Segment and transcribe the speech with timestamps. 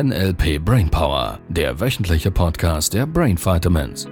[0.00, 4.06] NLP Brainpower, der wöchentliche Podcast der Brain Vitamins.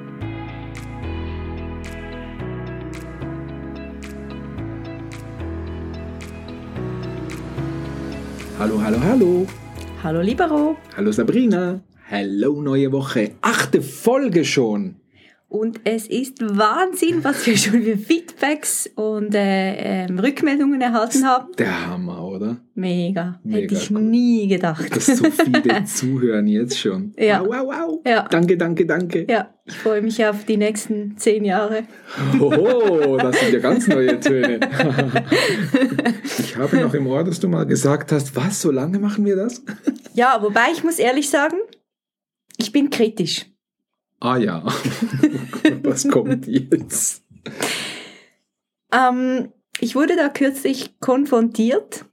[8.58, 9.46] Hallo, hallo, hallo.
[10.02, 10.76] Hallo Libero.
[10.96, 11.78] Hallo Sabrina.
[12.10, 13.36] Hallo neue Woche.
[13.42, 14.96] Achte Folge schon.
[15.48, 21.52] Und es ist Wahnsinn, was wir schon für Feedbacks und äh, ähm, Rückmeldungen erhalten haben.
[21.56, 22.58] Der Hammer, oder?
[22.74, 23.40] Mega.
[23.42, 24.02] Mega Hätte ich cool.
[24.02, 24.94] nie gedacht.
[24.94, 27.12] Dass so viele zuhören jetzt schon.
[27.18, 27.40] Ja.
[27.40, 28.00] Wow, wow, wow.
[28.06, 28.28] Ja.
[28.28, 29.26] Danke, danke, danke.
[29.28, 31.84] ja, ich freue mich auf die nächsten zehn Jahre.
[32.38, 34.60] Hoho, das sind ja ganz neue Töne.
[36.38, 39.36] ich habe noch im Ohr, dass du mal gesagt hast, was, so lange machen wir
[39.36, 39.62] das?
[40.14, 41.56] Ja, wobei ich muss ehrlich sagen,
[42.58, 43.46] ich bin kritisch.
[44.20, 44.64] Ah ja.
[45.82, 47.22] was kommt jetzt?
[48.92, 52.06] Ähm, ich wurde da kürzlich konfrontiert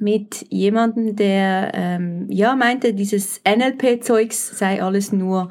[0.00, 5.50] mit jemandem, der ähm, ja meinte, dieses NLP-Zeugs sei alles nur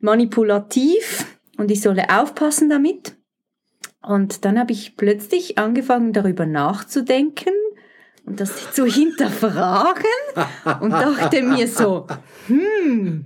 [0.00, 3.16] manipulativ und ich solle aufpassen damit.
[4.02, 7.52] Und dann habe ich plötzlich angefangen, darüber nachzudenken
[8.26, 10.04] und das zu hinterfragen
[10.80, 12.06] und dachte mir so,
[12.46, 13.24] hm,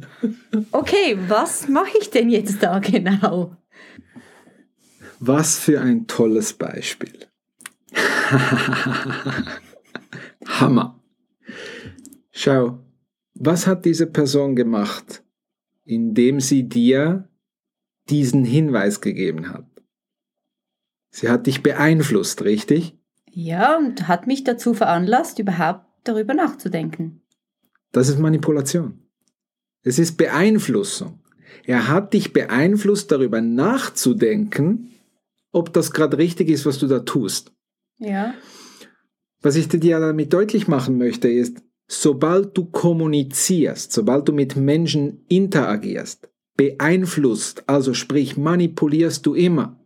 [0.73, 3.57] okay, was mache ich denn jetzt da genau?
[5.21, 7.27] Was für ein tolles Beispiel.
[10.49, 11.01] Hammer.
[12.31, 12.79] Schau,
[13.35, 15.23] was hat diese Person gemacht,
[15.85, 17.29] indem sie dir
[18.09, 19.67] diesen Hinweis gegeben hat?
[21.11, 22.97] Sie hat dich beeinflusst, richtig?
[23.31, 27.23] Ja, und hat mich dazu veranlasst, überhaupt darüber nachzudenken.
[27.93, 29.03] Das ist Manipulation.
[29.83, 31.21] Es ist Beeinflussung.
[31.65, 34.91] Er hat dich beeinflusst, darüber nachzudenken,
[35.53, 37.53] ob das gerade richtig ist, was du da tust.
[37.99, 38.35] Ja.
[39.41, 45.25] Was ich dir damit deutlich machen möchte, ist, sobald du kommunizierst, sobald du mit Menschen
[45.29, 49.79] interagierst, beeinflusst, also sprich manipulierst du immer.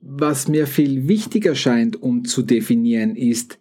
[0.00, 3.58] Was mir viel wichtiger scheint, um zu definieren, ist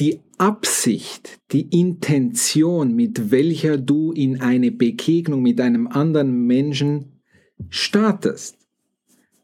[0.00, 7.22] die Absicht, die Intention, mit welcher du in eine Begegnung mit einem anderen Menschen
[7.68, 8.56] startest.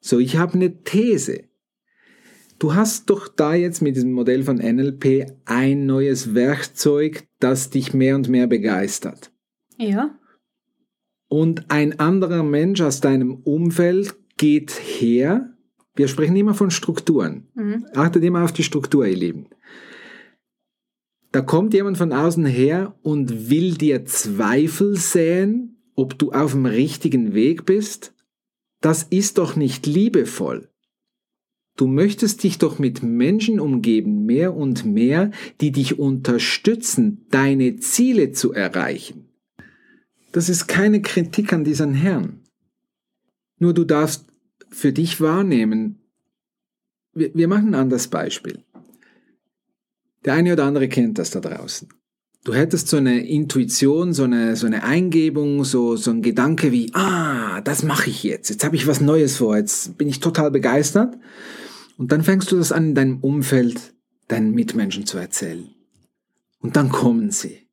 [0.01, 1.45] So, ich habe eine These.
[2.61, 7.95] Du hast doch da jetzt mit diesem Modell von NLP ein neues Werkzeug, das dich
[7.95, 9.33] mehr und mehr begeistert.
[9.79, 10.19] Ja.
[11.29, 15.55] Und ein anderer Mensch aus deinem Umfeld geht her.
[15.95, 17.49] Wir sprechen immer von Strukturen.
[17.55, 17.87] Mhm.
[17.95, 19.47] Achtet immer auf die Struktur, ihr Lieben.
[21.33, 26.67] Da kommt jemand von außen her und will dir Zweifel säen, ob du auf dem
[26.67, 28.15] richtigen Weg bist.
[28.83, 30.70] Das ist doch nicht liebevoll.
[31.77, 38.33] Du möchtest dich doch mit Menschen umgeben, mehr und mehr, die dich unterstützen, deine Ziele
[38.33, 39.29] zu erreichen.
[40.33, 42.41] Das ist keine Kritik an diesen Herrn.
[43.59, 44.27] Nur du darfst
[44.71, 46.01] für dich wahrnehmen,
[47.13, 48.65] wir, machen ein anderes Beispiel.
[50.25, 51.89] Der eine oder andere kennt das da draußen.
[52.43, 56.91] Du hättest so eine Intuition, so eine, so eine Eingebung, so, so ein Gedanke wie,
[56.95, 60.51] ah, das mache ich jetzt, jetzt habe ich was Neues vor, jetzt bin ich total
[60.51, 61.19] begeistert.
[61.99, 63.93] Und dann fängst du das an, in deinem Umfeld
[64.29, 65.69] deinen Mitmenschen zu erzählen.
[66.61, 67.67] Und dann kommen sie,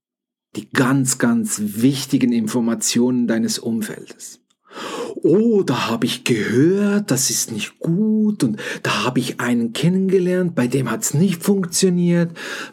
[0.58, 4.42] die ganz, ganz wichtigen Informationen deines Umfeldes.
[5.28, 10.56] Oh, da habe ich gehört, das ist nicht gut und da habe ich einen kennengelernt,
[10.56, 12.32] bei dem hat es nicht funktioniert,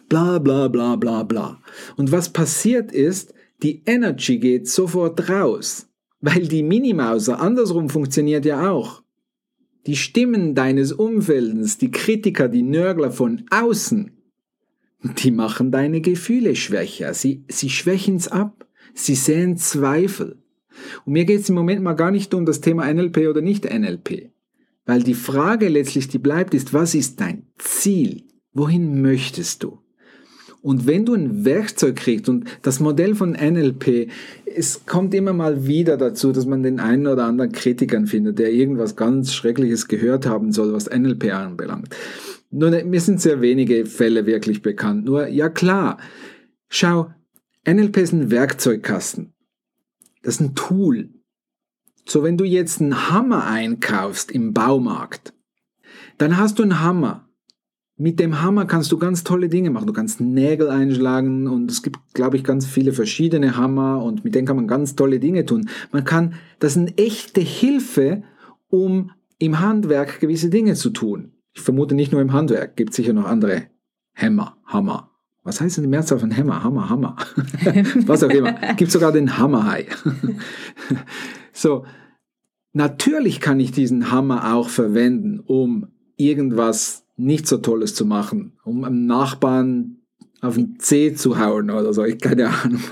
[0.08, 1.60] bla bla bla bla bla.
[1.96, 5.88] Und was passiert ist, die Energy geht sofort raus,
[6.20, 9.02] weil die Minimauser andersrum funktioniert ja auch.
[9.86, 14.12] Die Stimmen deines Umfeldes, die Kritiker, die Nörgler von außen,
[15.18, 20.43] die machen deine Gefühle schwächer, sie, sie schwächen's ab, sie säen Zweifel.
[21.04, 23.64] Und mir geht es im Moment mal gar nicht um das Thema NLP oder nicht
[23.64, 24.30] NLP.
[24.86, 28.24] Weil die Frage letztlich, die bleibt, ist, was ist dein Ziel?
[28.52, 29.78] Wohin möchtest du?
[30.64, 34.08] Und wenn du ein Werkzeug kriegst und das Modell von NLP,
[34.46, 38.50] es kommt immer mal wieder dazu, dass man den einen oder anderen Kritikern findet, der
[38.50, 41.94] irgendwas ganz Schreckliches gehört haben soll, was NLP anbelangt.
[42.50, 45.04] Nur, mir sind sehr wenige Fälle wirklich bekannt.
[45.04, 45.98] Nur, ja klar,
[46.70, 47.10] schau,
[47.68, 49.33] NLP ist ein Werkzeugkasten.
[50.24, 51.10] Das ist ein Tool.
[52.06, 55.34] So, wenn du jetzt einen Hammer einkaufst im Baumarkt,
[56.18, 57.28] dann hast du einen Hammer.
[57.96, 59.86] Mit dem Hammer kannst du ganz tolle Dinge machen.
[59.86, 64.34] Du kannst Nägel einschlagen und es gibt, glaube ich, ganz viele verschiedene Hammer und mit
[64.34, 65.68] denen kann man ganz tolle Dinge tun.
[65.92, 68.24] Man kann, das ist eine echte Hilfe,
[68.68, 71.32] um im Handwerk gewisse Dinge zu tun.
[71.52, 73.68] Ich vermute nicht nur im Handwerk, gibt sicher noch andere
[74.14, 75.13] Hämmer, Hammer
[75.44, 76.64] Was heißt denn die Mehrzahl von Hammer?
[76.64, 77.16] Hammer, Hammer.
[78.06, 78.52] Was auch immer.
[78.76, 79.86] Gibt sogar den Hammerhai.
[81.52, 81.84] so,
[82.72, 88.84] natürlich kann ich diesen Hammer auch verwenden, um irgendwas nicht so Tolles zu machen, um
[88.84, 89.98] einem Nachbarn
[90.40, 92.82] auf den Zeh zu hauen oder so, ich keine Ahnung.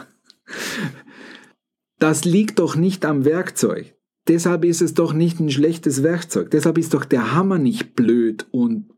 [1.98, 3.94] Das liegt doch nicht am Werkzeug.
[4.28, 6.50] Deshalb ist es doch nicht ein schlechtes Werkzeug.
[6.50, 8.90] Deshalb ist doch der Hammer nicht blöd und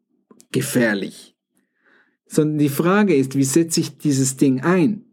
[0.53, 1.34] gefährlich.
[2.27, 5.05] Sondern die Frage ist, wie setze ich dieses Ding ein?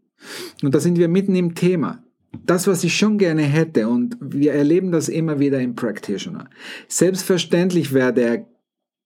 [0.63, 2.03] Und da sind wir mitten im Thema.
[2.45, 6.49] Das, was ich schon gerne hätte, und wir erleben das immer wieder im Practitioner.
[6.87, 8.47] Selbstverständlich wäre der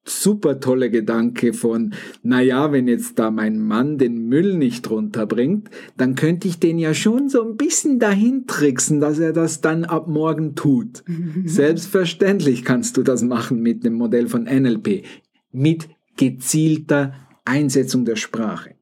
[0.06, 6.16] super tolle Gedanke von, naja, wenn jetzt da mein Mann den Müll nicht runterbringt, dann
[6.16, 10.08] könnte ich den ja schon so ein bisschen dahin tricksen, dass er das dann ab
[10.08, 11.04] morgen tut.
[11.46, 15.04] Selbstverständlich kannst du das machen mit dem Modell von NLP,
[15.52, 17.14] mit gezielter
[17.46, 18.76] Einsetzung der Sprache.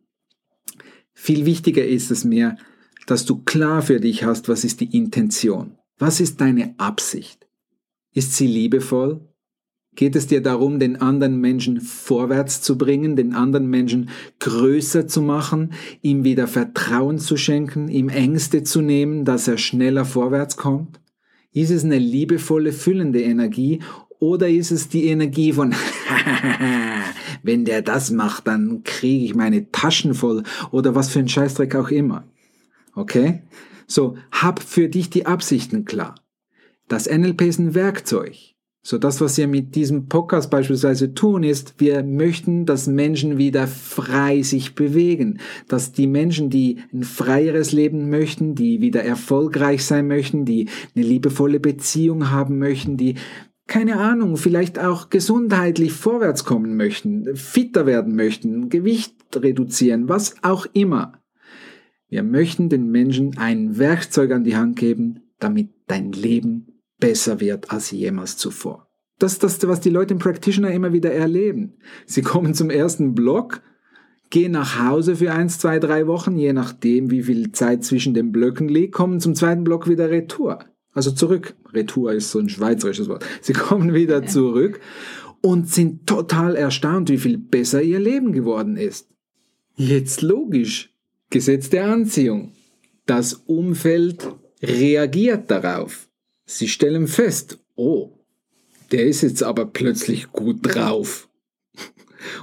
[1.14, 2.58] Viel wichtiger ist es mir,
[3.06, 5.78] dass du klar für dich hast, was ist die Intention?
[5.98, 7.48] Was ist deine Absicht?
[8.14, 9.22] Ist sie liebevoll?
[9.96, 15.22] Geht es dir darum, den anderen Menschen vorwärts zu bringen, den anderen Menschen größer zu
[15.22, 21.00] machen, ihm wieder Vertrauen zu schenken, ihm Ängste zu nehmen, dass er schneller vorwärts kommt?
[21.52, 23.82] Ist es eine liebevolle, füllende Energie
[24.24, 25.76] oder ist es die Energie von,
[27.44, 31.76] wenn der das macht, dann kriege ich meine Taschen voll oder was für ein Scheißdreck
[31.76, 32.24] auch immer?
[32.96, 33.42] Okay?
[33.86, 36.16] So, hab für dich die Absichten klar.
[36.88, 38.36] Das NLP ist ein Werkzeug.
[38.82, 43.68] So, das, was wir mit diesem Podcast beispielsweise tun, ist, wir möchten, dass Menschen wieder
[43.68, 45.40] frei sich bewegen.
[45.68, 51.06] Dass die Menschen, die ein freieres Leben möchten, die wieder erfolgreich sein möchten, die eine
[51.06, 53.16] liebevolle Beziehung haben möchten, die
[53.74, 60.68] keine Ahnung, vielleicht auch gesundheitlich vorwärts kommen möchten, fitter werden möchten, Gewicht reduzieren, was auch
[60.74, 61.14] immer.
[62.08, 67.72] Wir möchten den Menschen ein Werkzeug an die Hand geben, damit dein Leben besser wird
[67.72, 68.92] als jemals zuvor.
[69.18, 71.74] Das ist das, was die Leute im Practitioner immer wieder erleben.
[72.06, 73.64] Sie kommen zum ersten Block,
[74.30, 78.32] gehen nach Hause für eins, zwei, drei Wochen, je nachdem, wie viel Zeit zwischen den
[78.32, 80.60] Blöcken liegt, kommen zum zweiten Block wieder retour.
[80.94, 81.56] Also zurück.
[81.74, 83.26] Retour ist so ein schweizerisches Wort.
[83.42, 84.80] Sie kommen wieder zurück
[85.42, 89.10] und sind total erstaunt, wie viel besser ihr Leben geworden ist.
[89.76, 90.94] Jetzt logisch.
[91.30, 92.52] Gesetz der Anziehung.
[93.06, 94.28] Das Umfeld
[94.62, 96.10] reagiert darauf.
[96.46, 98.12] Sie stellen fest, oh,
[98.92, 101.28] der ist jetzt aber plötzlich gut drauf.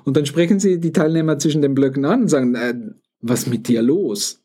[0.04, 2.74] Und dann sprechen sie die Teilnehmer zwischen den Blöcken an und sagen, äh,
[3.20, 4.39] was mit dir los?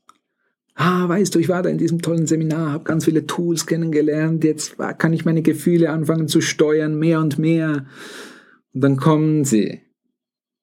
[0.75, 4.43] Ah, weißt du, ich war da in diesem tollen Seminar, habe ganz viele Tools kennengelernt,
[4.43, 7.85] jetzt kann ich meine Gefühle anfangen zu steuern, mehr und mehr.
[8.73, 9.81] Und dann kommen sie,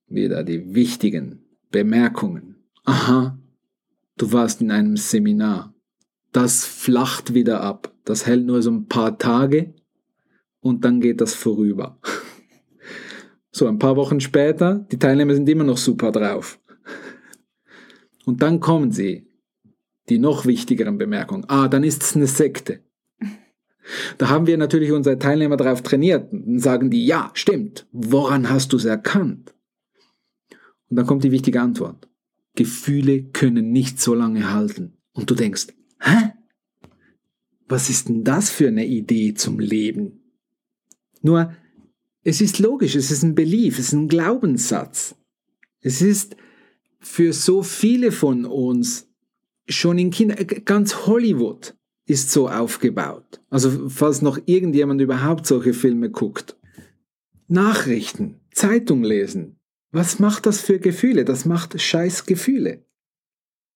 [0.07, 2.57] wieder die wichtigen Bemerkungen.
[2.85, 3.39] Aha,
[4.19, 5.75] du warst in einem Seminar.
[6.33, 9.75] Das flacht wieder ab das hält nur so ein paar Tage
[10.61, 11.99] und dann geht das vorüber.
[13.55, 16.59] So, ein paar Wochen später, die Teilnehmer sind immer noch super drauf.
[18.25, 19.29] Und dann kommen sie,
[20.13, 21.45] die noch wichtigeren Bemerkungen.
[21.49, 22.81] Ah, dann ist es eine Sekte.
[24.19, 27.87] Da haben wir natürlich unsere Teilnehmer darauf trainiert und sagen die, ja, stimmt.
[27.91, 29.55] Woran hast du es erkannt?
[30.89, 32.09] Und dann kommt die wichtige Antwort.
[32.55, 34.99] Gefühle können nicht so lange halten.
[35.15, 35.69] Und du denkst,
[36.01, 36.33] hä?
[37.73, 40.21] was ist denn das für eine Idee zum Leben?
[41.23, 41.55] Nur,
[42.23, 45.17] es ist logisch, es ist ein Belief, es ist ein Glaubenssatz.
[45.81, 46.37] Es ist
[47.01, 49.12] für so viele von uns
[49.69, 51.75] schon in Kinder, ganz Hollywood
[52.07, 53.41] ist so aufgebaut.
[53.51, 56.57] Also falls noch irgendjemand überhaupt solche Filme guckt.
[57.49, 59.57] Nachrichten, Zeitung lesen.
[59.93, 61.25] Was macht das für Gefühle?
[61.25, 62.85] Das macht scheiß Gefühle.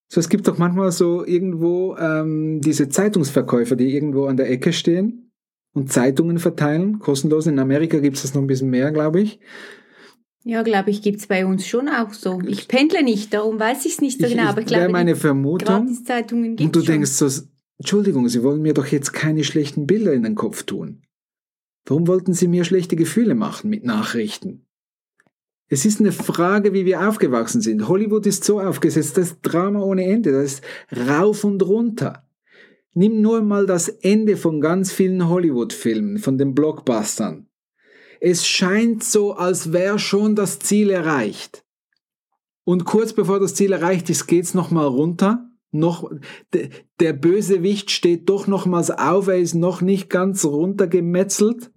[0.09, 4.73] So, es gibt doch manchmal so irgendwo ähm, diese Zeitungsverkäufer, die irgendwo an der Ecke
[4.73, 5.31] stehen
[5.73, 7.45] und Zeitungen verteilen, kostenlos.
[7.45, 9.39] In Amerika gibt es das noch ein bisschen mehr, glaube ich.
[10.47, 12.39] Ja, glaube ich, gibt es bei uns schon auch so.
[12.47, 14.43] Ich pendle nicht, darum weiß ich es nicht so genau.
[14.43, 15.93] Ich, aber ich glaube, meine Vermutung.
[16.05, 17.27] Zeitungen gibt Und du denkst so,
[17.77, 21.01] Entschuldigung, Sie wollen mir doch jetzt keine schlechten Bilder in den Kopf tun.
[21.85, 24.65] Warum wollten Sie mir schlechte Gefühle machen mit Nachrichten?
[25.67, 27.89] Es ist eine Frage, wie wir aufgewachsen sind.
[27.89, 30.63] Hollywood ist so aufgesetzt, das ist Drama ohne Ende, das ist
[31.09, 32.25] rauf und runter.
[32.93, 37.46] Nimm nur mal das Ende von ganz vielen Hollywood-Filmen, von den Blockbustern.
[38.19, 41.63] Es scheint so, als wäre schon das Ziel erreicht.
[42.63, 45.49] Und kurz bevor das Ziel erreicht ist, geht's nochmal runter.
[45.71, 46.09] Noch,
[46.99, 51.71] der Bösewicht steht doch nochmals auf, er ist noch nicht ganz runtergemetzelt.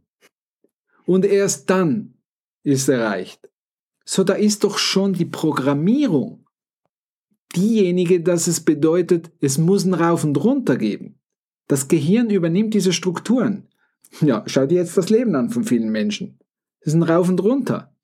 [1.07, 2.15] Und erst dann
[2.63, 3.51] ist erreicht.
[4.05, 6.47] So, da ist doch schon die Programmierung
[7.55, 11.21] diejenige, dass es bedeutet, es muss ein Rauf und Runter geben.
[11.67, 13.69] Das Gehirn übernimmt diese Strukturen.
[14.21, 16.39] Ja, schau dir jetzt das Leben an von vielen Menschen.
[16.81, 17.95] Ist ein Rauf und Runter.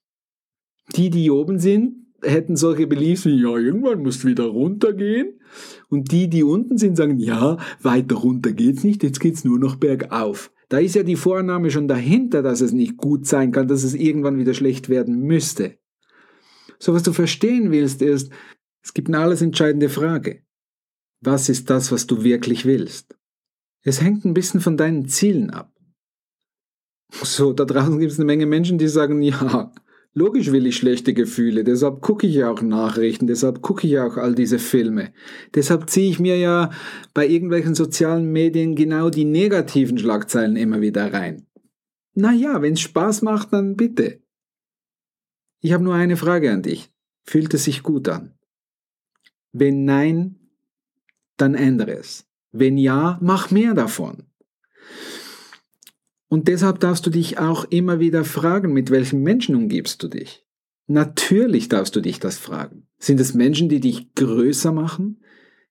[0.95, 5.41] Die, die oben sind, hätten solche Beliefs wie, ja, irgendwann musst du wieder runtergehen.
[5.89, 9.77] Und die, die unten sind, sagen, ja, weiter runter geht's nicht, jetzt geht's nur noch
[9.77, 10.53] bergauf.
[10.69, 13.95] Da ist ja die Vornahme schon dahinter, dass es nicht gut sein kann, dass es
[13.95, 15.79] irgendwann wieder schlecht werden müsste.
[16.79, 18.31] So, was du verstehen willst, ist,
[18.83, 20.43] es gibt eine alles entscheidende Frage.
[21.21, 23.17] Was ist das, was du wirklich willst?
[23.83, 25.73] Es hängt ein bisschen von deinen Zielen ab.
[27.11, 29.71] So, da draußen gibt es eine Menge Menschen, die sagen, ja,
[30.15, 34.07] logisch will ich schlechte Gefühle, deshalb gucke ich ja auch Nachrichten, deshalb gucke ich ja
[34.07, 35.13] auch all diese Filme.
[35.55, 36.71] Deshalb ziehe ich mir ja
[37.15, 41.47] bei irgendwelchen sozialen Medien genau die negativen Schlagzeilen immer wieder rein.
[42.15, 44.23] Naja, wenn es Spaß macht, dann bitte.
[45.61, 46.91] Ich habe nur eine Frage an dich.
[47.25, 48.33] Fühlt es sich gut an?
[49.53, 50.37] Wenn nein,
[51.37, 52.27] dann ändere es.
[52.53, 54.25] Wenn ja, mach mehr davon.
[56.29, 60.45] Und deshalb darfst du dich auch immer wieder fragen, mit welchen Menschen umgibst du dich?
[60.89, 62.87] Natürlich darfst du dich das fragen.
[62.99, 65.21] Sind es Menschen, die dich größer machen?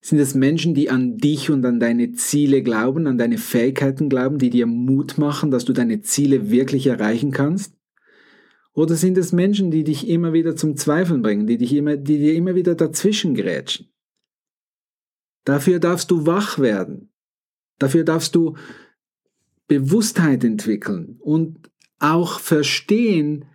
[0.01, 4.37] Sind es Menschen, die an dich und an deine Ziele glauben, an deine Fähigkeiten glauben,
[4.37, 7.75] die dir Mut machen, dass du deine Ziele wirklich erreichen kannst?
[8.73, 12.17] Oder sind es Menschen, die dich immer wieder zum Zweifeln bringen, die, dich immer, die
[12.17, 13.87] dir immer wieder dazwischen grätschen?
[15.45, 17.11] Dafür darfst du wach werden.
[17.79, 18.55] Dafür darfst du
[19.67, 23.45] Bewusstheit entwickeln und auch verstehen,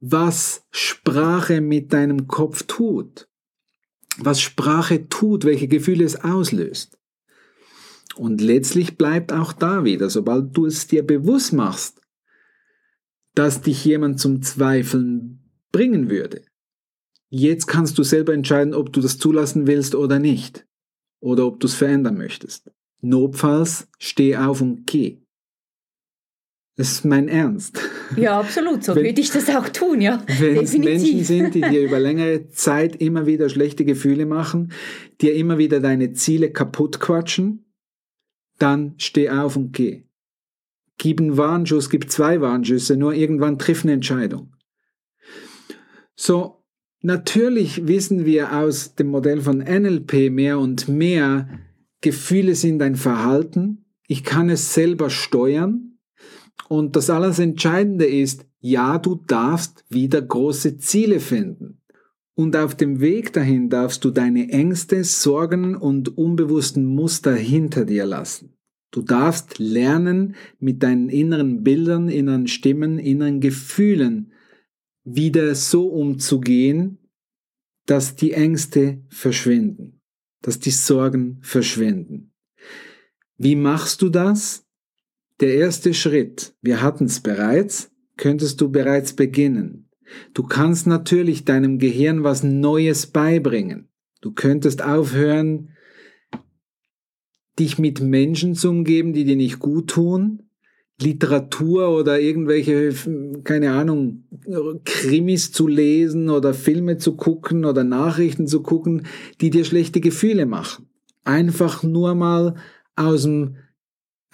[0.00, 3.28] was Sprache mit deinem Kopf tut.
[4.18, 6.98] Was Sprache tut, welche Gefühle es auslöst.
[8.16, 12.00] Und letztlich bleibt auch da wieder, sobald du es dir bewusst machst,
[13.34, 16.42] dass dich jemand zum Zweifeln bringen würde.
[17.28, 20.66] Jetzt kannst du selber entscheiden, ob du das zulassen willst oder nicht.
[21.20, 22.70] Oder ob du es verändern möchtest.
[23.00, 25.20] Notfalls steh auf und geh.
[26.76, 27.80] Das ist mein Ernst.
[28.16, 28.84] Ja, absolut.
[28.84, 30.22] So würde ich das auch tun, ja.
[30.38, 34.72] Wenn es Menschen sind, die dir über längere Zeit immer wieder schlechte Gefühle machen,
[35.22, 37.64] dir immer wieder deine Ziele kaputt quatschen,
[38.58, 40.06] dann steh auf und geh
[40.98, 44.52] gib einen Warnschuss, gib zwei Warnschüsse, nur irgendwann triff eine Entscheidung.
[46.14, 46.64] So,
[47.02, 51.48] natürlich wissen wir aus dem Modell von NLP mehr und mehr,
[52.00, 55.95] Gefühle sind ein Verhalten, ich kann es selber steuern
[56.68, 61.80] und das alles Entscheidende ist, ja, du darfst wieder große Ziele finden.
[62.34, 68.04] Und auf dem Weg dahin darfst du deine Ängste, Sorgen und unbewussten Muster hinter dir
[68.04, 68.56] lassen.
[68.90, 74.32] Du darfst lernen, mit deinen inneren Bildern, inneren Stimmen, inneren Gefühlen
[75.04, 76.98] wieder so umzugehen,
[77.86, 80.00] dass die Ängste verschwinden,
[80.42, 82.32] dass die Sorgen verschwinden.
[83.38, 84.65] Wie machst du das?
[85.40, 89.90] Der erste Schritt, wir hatten es bereits, könntest du bereits beginnen.
[90.32, 93.88] Du kannst natürlich deinem Gehirn was Neues beibringen.
[94.22, 95.70] Du könntest aufhören,
[97.58, 100.42] dich mit Menschen zu umgeben, die dir nicht gut tun,
[101.00, 102.94] Literatur oder irgendwelche,
[103.44, 104.24] keine Ahnung,
[104.84, 109.06] Krimis zu lesen oder Filme zu gucken oder Nachrichten zu gucken,
[109.42, 110.88] die dir schlechte Gefühle machen.
[111.24, 112.54] Einfach nur mal
[112.94, 113.56] aus dem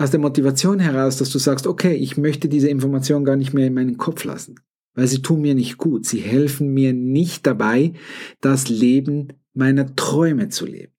[0.02, 3.66] aus der Motivation heraus, dass du sagst, okay, ich möchte diese Information gar nicht mehr
[3.66, 4.56] in meinen Kopf lassen,
[4.94, 6.06] weil sie tun mir nicht gut.
[6.06, 7.92] Sie helfen mir nicht dabei,
[8.40, 10.92] das Leben meiner Träume zu leben.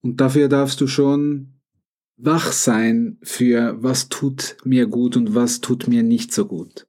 [0.00, 1.54] Und dafür darfst du schon
[2.16, 6.86] wach sein für was tut mir gut und was tut mir nicht so gut.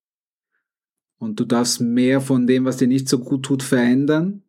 [1.17, 4.43] Und du darfst mehr von dem, was dir nicht so gut tut, verändern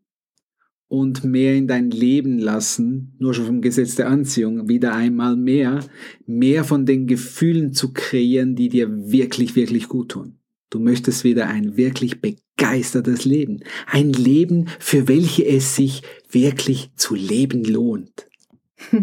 [0.90, 5.84] und mehr in dein Leben lassen, nur schon vom Gesetz der Anziehung, wieder einmal mehr,
[6.26, 10.34] mehr von den Gefühlen zu kreieren, die dir wirklich, wirklich gut tun.
[10.68, 17.14] Du möchtest wieder ein wirklich begeistertes Leben, ein Leben, für welche es sich wirklich zu
[17.14, 18.26] leben lohnt.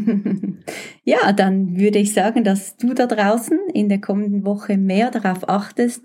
[1.06, 5.48] ja, dann würde ich sagen, dass du da draußen in der kommenden Woche mehr darauf
[5.48, 6.02] achtest,